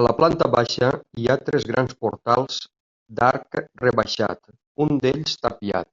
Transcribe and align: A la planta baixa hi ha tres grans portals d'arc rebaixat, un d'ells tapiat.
A 0.00 0.02
la 0.04 0.12
planta 0.20 0.46
baixa 0.54 0.88
hi 1.20 1.28
ha 1.28 1.36
tres 1.48 1.66
grans 1.68 1.94
portals 2.00 2.56
d'arc 3.20 3.60
rebaixat, 3.84 4.42
un 4.86 5.00
d'ells 5.06 5.38
tapiat. 5.46 5.92